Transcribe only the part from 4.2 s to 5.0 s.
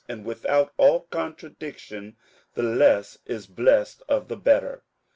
the better.